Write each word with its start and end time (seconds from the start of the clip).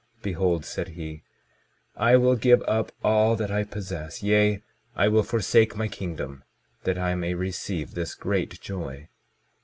Behold, 0.23 0.65
said 0.65 0.87
he, 0.97 1.21
I 1.95 2.15
will 2.17 2.35
give 2.35 2.63
up 2.63 2.91
all 3.03 3.35
that 3.35 3.51
I 3.51 3.63
possess, 3.63 4.23
yea, 4.23 4.63
I 4.95 5.07
will 5.07 5.21
forsake 5.21 5.75
my 5.75 5.87
kingdom, 5.87 6.43
that 6.85 6.97
I 6.97 7.13
may 7.13 7.35
receive 7.35 7.93
this 7.93 8.15
great 8.15 8.59
joy. 8.61 9.09